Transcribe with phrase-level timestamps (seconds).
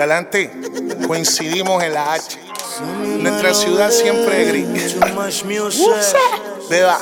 [0.00, 0.50] Galante,
[1.06, 2.38] coincidimos en la H.
[3.18, 4.96] Nuestra ciudad siempre gris.
[6.70, 6.98] Beba,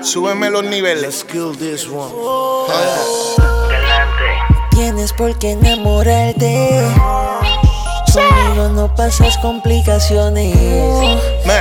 [0.00, 1.26] súbeme los niveles.
[4.70, 6.80] Tienes por qué enamorarte.
[8.10, 10.56] Conmigo no pasas complicaciones.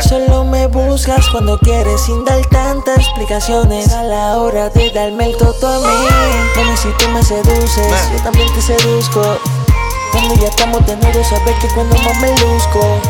[0.08, 3.92] Solo me buscas cuando quieres sin dar tantas explicaciones.
[3.92, 6.08] A la hora de darme el toto a mí.
[6.56, 9.38] Mami, si tú me seduces, yo también te seduzco.
[10.14, 13.02] Cuando ya estamos desnudos, sabes que cuando más me luzco.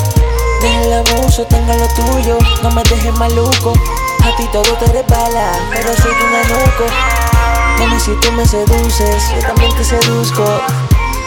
[0.61, 3.73] Deja el abuso, tenga lo tuyo, no me dejes maluco.
[4.23, 6.85] A ti todo te resbala, pero soy un enuco.
[7.77, 10.45] Mami, si tú me seduces, yo también te seduzco.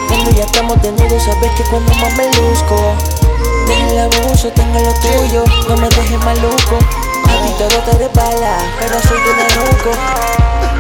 [0.08, 2.94] Cuando ya estamos desnudos, sabes que cuando más me luzco.
[3.66, 6.78] Deja el abuso, tenga lo tuyo, no me dejes maluco.
[7.28, 9.90] A ti todo te resbala, pero soy un enuco.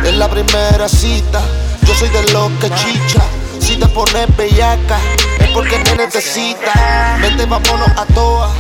[0.08, 1.42] Es la primera cita,
[1.82, 3.22] yo soy de los que chicha.
[3.60, 4.98] Si te pones bellaca,
[5.38, 7.18] es porque me necesita.
[7.20, 8.52] Vete, vámonos a toa.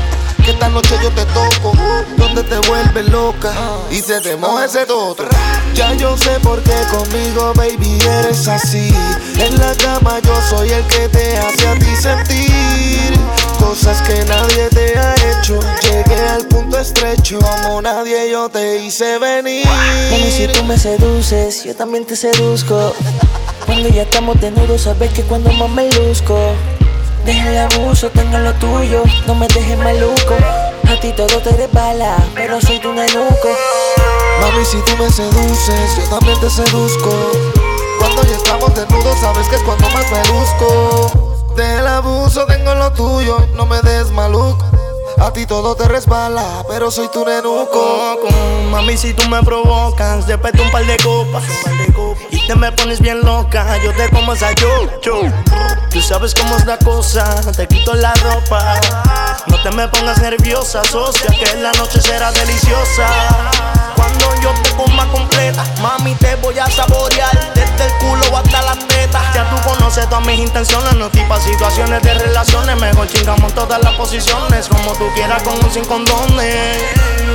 [0.44, 1.72] Que esta noche yo te toco,
[2.16, 3.52] donde te vuelves loca
[3.90, 5.24] y se te moja ese toto.
[5.74, 8.94] Ya yo sé por qué conmigo, baby, eres así.
[9.40, 13.18] En la cama yo soy el que te hace a ti sentir
[13.58, 15.58] cosas que nadie te ha hecho.
[15.82, 19.66] Llegué al punto estrecho, como nadie yo te hice venir.
[19.66, 22.94] Mami, si tú me seduces, yo también te seduzco.
[23.66, 26.38] Cuando ya estamos desnudos, sabes que cuando más me luzco.
[27.24, 30.34] Deja el abuso, tenga lo tuyo, no me dejes maluco.
[30.88, 33.48] A ti todo te resbala, pero soy tu nenuco.
[34.40, 37.10] Mami, si tú me seduces, yo también te seduzco.
[37.98, 41.36] Cuando ya estamos desnudos, sabes que es cuando más me luzco.
[41.56, 44.65] Del abuso tengo lo tuyo, no me des maluco.
[45.18, 48.18] A ti todo te resbala, pero soy tu nenuco.
[48.70, 51.42] Mami, si tú me provocas, después de un par de copas.
[52.30, 55.22] Y te me pones bien loca, yo te como esa yo, yo.
[55.90, 58.78] Tú sabes cómo es la cosa, te quito la ropa.
[59.46, 63.08] No te me pongas nerviosa, socia, que la noche será deliciosa.
[63.96, 68.86] Cuando yo te coma completa, mami, te voy a saborear desde el culo hasta las
[68.86, 69.34] tetas.
[69.34, 72.14] Ya tú conoces todas mis intenciones, no tipas situaciones de
[72.74, 76.76] Mejor chingamos todas las posiciones, como tú quieras, con un sin condones.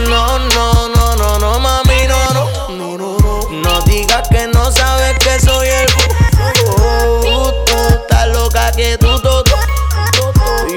[0.07, 3.39] No, no, no, no, no, mami, no, no, no, no, no.
[3.49, 7.53] No digas que no sabes que soy el puto.
[7.89, 9.43] Estás loca que tú todo.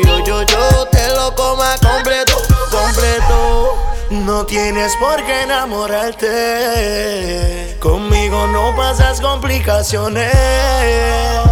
[0.05, 3.77] Yo, yo, yo te lo coma completo, completo.
[4.11, 7.77] No tienes por qué enamorarte.
[7.81, 10.33] Conmigo no pasas complicaciones.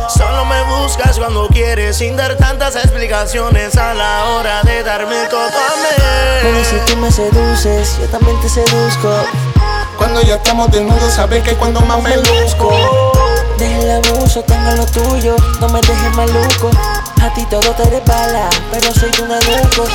[0.09, 5.49] Solo me buscas cuando quieres sin dar tantas explicaciones a la hora de darme todo
[6.43, 9.15] Mami, si tú me seduces, yo también te seduzco.
[9.97, 12.71] Cuando ya estamos desnudos, sabes que cuando más me luzco.
[13.59, 16.71] Deja el abuso, tenga lo tuyo, no me dejes maluco.
[17.23, 19.87] A ti todo te resbala, pero soy tu nenuco.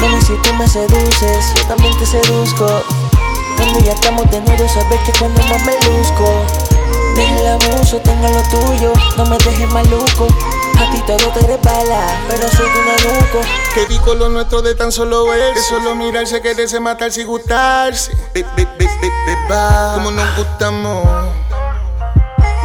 [0.00, 2.84] Mami, si tú me seduces, yo también te seduzco.
[3.56, 6.65] Cuando ya estamos desnudos, sabes que cuando más me luzco.
[7.14, 10.26] Deja el abuso, tenga lo tuyo, no me dejes maluco.
[10.78, 13.40] A ti todo te resbala, pero soy tu nenuco.
[13.74, 15.54] Que digo lo nuestro de tan solo ver.
[15.54, 18.12] De solo mirarse, quererse, matarse y gustarse.
[18.34, 19.92] Be, be, be, be, beba.
[19.94, 21.06] Como nos gustamos.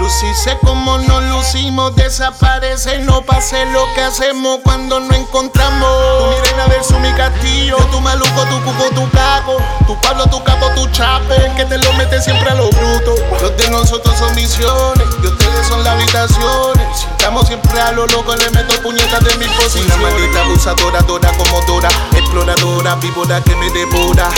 [0.01, 5.89] Lucirse como nos lucimos, desaparece, no pase lo que hacemos cuando nos encontramos.
[6.19, 10.43] Tu mi reina versus mi castillo, tu maluco, tu cuco, tu caco, tu Pablo, tu
[10.43, 10.60] capo,
[10.91, 13.15] tu chape, que te lo mete siempre a lo bruto.
[13.41, 16.87] Los de nosotros son visiones, y ustedes son las habitaciones.
[16.95, 19.85] Si estamos siempre a lo loco, le meto puñetas de mi posición.
[19.85, 24.29] Una maldita abusadora, dora como Dora, exploradora, víbora que me devora,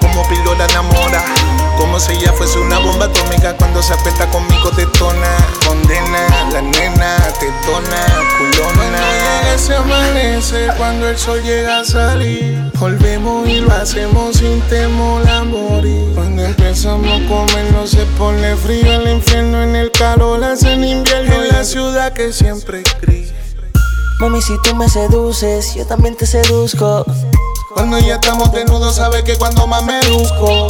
[0.00, 1.24] como pilota enamora.
[1.76, 5.28] Como si ella fuese una bomba atómica cuando se apesta conmigo detona.
[5.66, 8.06] Condena, la nena, tetona,
[8.38, 9.21] culona.
[9.56, 12.72] Se amanece cuando el sol llega a salir.
[12.80, 16.10] Volvemos y lo hacemos sin temor a morir.
[16.14, 18.92] Cuando empezamos a comer no se pone frío.
[18.92, 21.44] El infierno en el calor hace en invierno.
[21.44, 23.32] En la ciudad que siempre es gris.
[24.18, 27.04] Mami, si tú me seduces, yo también te seduzco.
[27.74, 30.68] Cuando ya estamos desnudos, sabes que cuando más me luzco.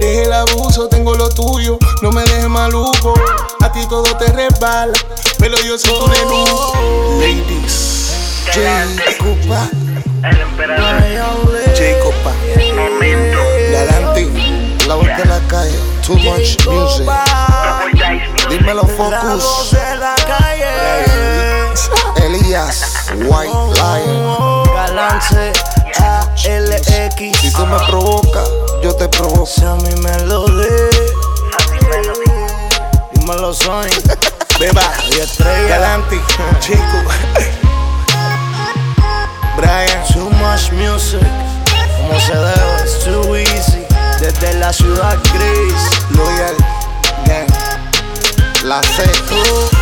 [0.00, 3.14] Deje el abuso, tengo lo tuyo, no me dejes maluco.
[3.60, 4.92] A ti todo te resbala,
[5.38, 6.72] pero yo soy tu nenuco.
[8.52, 9.68] Jacopa,
[10.24, 11.02] El emperador.
[11.76, 12.32] Jacopa,
[12.74, 13.38] Momento.
[13.72, 14.26] Galante,
[14.86, 17.06] La voz de la calle, too much music.
[18.48, 19.76] Dímelo, Focus.
[22.16, 24.64] Elías, White Lion.
[24.74, 25.52] Galance
[25.98, 27.38] ALX.
[27.40, 28.48] Si tú me provocas,
[28.82, 29.44] yo te provoco.
[29.44, 30.88] Sea mi melodía.
[33.12, 34.18] Dímelo, Sonic.
[34.58, 35.68] Beba, y estrella.
[35.68, 36.16] Galanti,
[36.60, 37.67] chico.
[39.58, 40.06] Brian.
[40.12, 41.20] Too much music,
[41.96, 43.84] como se debe, it's too easy.
[44.20, 46.56] Desde la ciudad gris, Loyal
[47.26, 47.48] Gang.
[48.64, 49.77] La C.